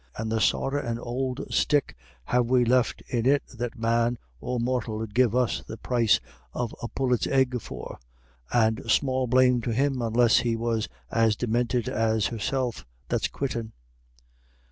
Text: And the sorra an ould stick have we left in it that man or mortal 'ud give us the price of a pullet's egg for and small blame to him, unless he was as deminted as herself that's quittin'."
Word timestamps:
And 0.17 0.31
the 0.31 0.41
sorra 0.41 0.83
an 0.83 0.97
ould 0.97 1.45
stick 1.53 1.95
have 2.23 2.47
we 2.47 2.65
left 2.65 3.01
in 3.09 3.27
it 3.27 3.43
that 3.55 3.77
man 3.77 4.17
or 4.39 4.59
mortal 4.59 4.99
'ud 4.99 5.13
give 5.13 5.35
us 5.35 5.61
the 5.67 5.77
price 5.77 6.19
of 6.53 6.73
a 6.81 6.87
pullet's 6.87 7.27
egg 7.27 7.61
for 7.61 7.99
and 8.51 8.81
small 8.89 9.27
blame 9.27 9.61
to 9.61 9.71
him, 9.71 10.01
unless 10.01 10.37
he 10.39 10.55
was 10.55 10.89
as 11.11 11.35
deminted 11.35 11.87
as 11.87 12.25
herself 12.25 12.83
that's 13.09 13.27
quittin'." 13.27 13.73